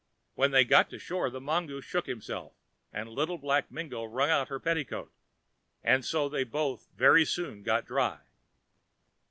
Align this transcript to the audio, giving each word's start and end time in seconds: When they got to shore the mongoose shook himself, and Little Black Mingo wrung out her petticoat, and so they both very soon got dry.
When 0.33 0.49
they 0.49 0.65
got 0.65 0.89
to 0.89 0.97
shore 0.97 1.29
the 1.29 1.39
mongoose 1.39 1.85
shook 1.85 2.07
himself, 2.07 2.53
and 2.91 3.07
Little 3.07 3.37
Black 3.37 3.69
Mingo 3.69 4.03
wrung 4.03 4.31
out 4.31 4.47
her 4.47 4.59
petticoat, 4.59 5.13
and 5.83 6.03
so 6.03 6.27
they 6.27 6.43
both 6.43 6.89
very 6.95 7.23
soon 7.23 7.61
got 7.61 7.85
dry. 7.85 8.17